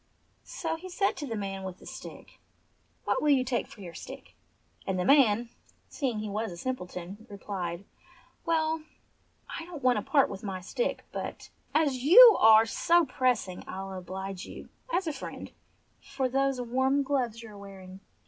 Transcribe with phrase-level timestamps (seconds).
[0.47, 2.39] So he said to the man with the stick,
[3.03, 4.33] "What will you take for your stick?"
[4.87, 5.49] and the man,
[5.89, 7.85] seeing he was a sim pleton, replied:
[8.43, 8.81] "Well,
[9.47, 13.93] I don't want to part with my stick, but as you are so pressing I'll
[13.93, 15.51] oblige you, as a friend,
[16.01, 17.99] for those warm gloves you are wearing."